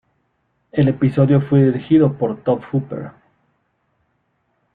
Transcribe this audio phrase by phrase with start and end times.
[0.71, 3.11] El episodio fue dirigido por Tobe Hooper.